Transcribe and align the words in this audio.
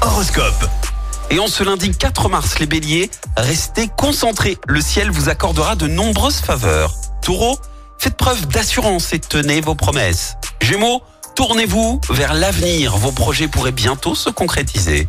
Horoscope. 0.00 0.68
Et 1.30 1.38
en 1.38 1.46
ce 1.46 1.62
lundi 1.62 1.92
4 1.92 2.28
mars, 2.28 2.58
les 2.58 2.66
béliers, 2.66 3.10
restez 3.36 3.88
concentrés. 3.96 4.58
Le 4.66 4.80
ciel 4.80 5.12
vous 5.12 5.28
accordera 5.28 5.76
de 5.76 5.86
nombreuses 5.86 6.40
faveurs. 6.40 6.92
Taureau, 7.22 7.56
faites 7.96 8.16
preuve 8.16 8.48
d'assurance 8.48 9.12
et 9.12 9.20
tenez 9.20 9.60
vos 9.60 9.76
promesses. 9.76 10.34
Gémeaux, 10.60 11.00
tournez-vous 11.36 12.00
vers 12.10 12.34
l'avenir. 12.34 12.96
Vos 12.96 13.12
projets 13.12 13.46
pourraient 13.46 13.70
bientôt 13.70 14.16
se 14.16 14.30
concrétiser. 14.30 15.06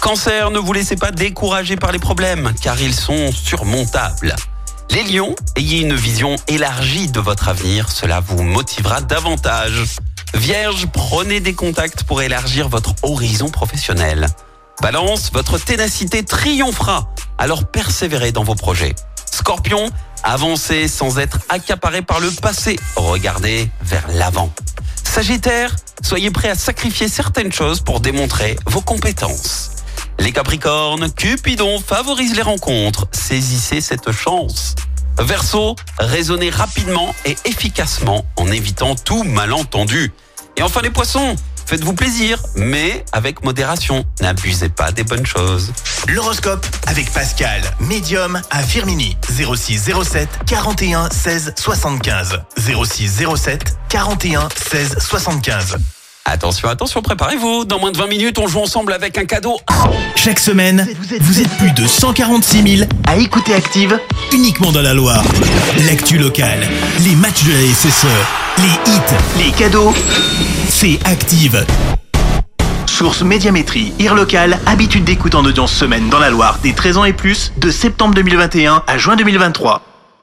Cancer, 0.00 0.50
ne 0.50 0.58
vous 0.58 0.72
laissez 0.72 0.96
pas 0.96 1.12
décourager 1.12 1.76
par 1.76 1.92
les 1.92 2.00
problèmes, 2.00 2.52
car 2.60 2.80
ils 2.80 2.94
sont 2.94 3.30
surmontables. 3.30 4.34
Les 4.90 5.04
lions, 5.04 5.36
ayez 5.54 5.78
une 5.82 5.94
vision 5.94 6.34
élargie 6.48 7.06
de 7.06 7.20
votre 7.20 7.48
avenir, 7.48 7.88
cela 7.92 8.18
vous 8.18 8.42
motivera 8.42 9.00
davantage. 9.00 9.84
Vierge, 10.34 10.86
prenez 10.92 11.40
des 11.40 11.54
contacts 11.54 12.04
pour 12.04 12.22
élargir 12.22 12.68
votre 12.68 12.94
horizon 13.02 13.48
professionnel. 13.48 14.26
Balance, 14.82 15.30
votre 15.32 15.58
ténacité 15.58 16.24
triomphera, 16.24 17.08
alors 17.38 17.66
persévérez 17.66 18.32
dans 18.32 18.44
vos 18.44 18.54
projets. 18.54 18.94
Scorpion, 19.32 19.90
avancez 20.22 20.88
sans 20.88 21.18
être 21.18 21.38
accaparé 21.48 22.02
par 22.02 22.20
le 22.20 22.30
passé, 22.30 22.76
regardez 22.96 23.70
vers 23.82 24.06
l'avant. 24.14 24.52
Sagittaire, 25.02 25.74
soyez 26.02 26.30
prêt 26.30 26.50
à 26.50 26.54
sacrifier 26.54 27.08
certaines 27.08 27.52
choses 27.52 27.80
pour 27.80 28.00
démontrer 28.00 28.58
vos 28.66 28.82
compétences. 28.82 29.70
Les 30.18 30.32
Capricornes, 30.32 31.10
Cupidon 31.12 31.80
favorise 31.80 32.34
les 32.34 32.42
rencontres, 32.42 33.06
saisissez 33.12 33.80
cette 33.80 34.12
chance. 34.12 34.74
Verseau, 35.18 35.76
raisonnez 35.98 36.50
rapidement 36.50 37.14
et 37.24 37.36
efficacement 37.44 38.26
en 38.36 38.46
évitant 38.48 38.94
tout 38.94 39.22
malentendu. 39.24 40.12
Et 40.56 40.62
enfin 40.62 40.80
les 40.82 40.90
poissons, 40.90 41.36
faites-vous 41.66 41.94
plaisir, 41.94 42.42
mais 42.54 43.04
avec 43.12 43.44
modération. 43.44 44.04
N'abusez 44.20 44.68
pas 44.68 44.92
des 44.92 45.04
bonnes 45.04 45.26
choses. 45.26 45.72
L'horoscope 46.08 46.66
avec 46.86 47.10
Pascal, 47.12 47.62
médium 47.80 48.40
à 48.50 48.62
Firmini. 48.62 49.16
06 49.28 49.90
07 50.02 50.28
41 50.46 51.10
16 51.10 51.54
75. 51.56 52.40
06 52.56 53.24
07 53.36 53.76
41 53.88 54.48
16 54.70 54.96
75. 54.98 55.76
Attention, 56.28 56.68
attention, 56.68 57.02
préparez-vous. 57.02 57.64
Dans 57.64 57.78
moins 57.78 57.92
de 57.92 57.96
20 57.96 58.08
minutes, 58.08 58.38
on 58.40 58.48
joue 58.48 58.58
ensemble 58.58 58.92
avec 58.92 59.16
un 59.16 59.24
cadeau. 59.26 59.60
Chaque 60.16 60.40
semaine, 60.40 60.86
vous 61.20 61.40
êtes 61.40 61.56
plus 61.56 61.70
de 61.70 61.86
146 61.86 62.78
000 62.78 62.90
à 63.06 63.16
écouter 63.16 63.54
Active 63.54 63.96
uniquement 64.32 64.72
dans 64.72 64.82
la 64.82 64.92
Loire. 64.92 65.22
L'actu 65.86 66.18
locale, 66.18 66.66
les 67.04 67.14
matchs 67.14 67.44
de 67.44 67.52
la 67.52 67.72
SSE, 67.72 68.06
les 68.58 68.92
hits, 68.92 69.44
les 69.44 69.52
cadeaux, 69.52 69.94
c'est 70.68 70.98
Active. 71.04 71.64
Source 72.86 73.22
Médiamétrie, 73.22 73.92
IR 74.00 74.16
local, 74.16 74.58
habitude 74.66 75.04
d'écoute 75.04 75.36
en 75.36 75.44
audience 75.44 75.72
semaine 75.72 76.08
dans 76.08 76.18
la 76.18 76.30
Loire 76.30 76.58
des 76.60 76.72
13 76.72 76.96
ans 76.96 77.04
et 77.04 77.12
plus, 77.12 77.52
de 77.58 77.70
septembre 77.70 78.14
2021 78.16 78.82
à 78.88 78.98
juin 78.98 79.14
2023. 79.14 79.95